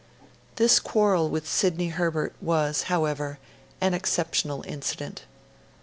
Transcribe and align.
This 0.55 0.79
quarrel 0.79 1.29
with 1.29 1.47
Sidney 1.47 1.89
Herbert 1.89 2.33
was, 2.41 2.85
however, 2.89 3.37
an 3.79 3.93
exceptional 3.93 4.65
incident. 4.67 5.25